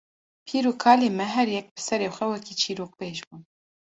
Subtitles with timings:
[0.45, 3.41] pîr û kalên me her yek bi serê xwe wekî çîrokbêj bûn.